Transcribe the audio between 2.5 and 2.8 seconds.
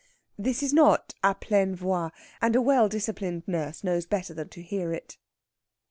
a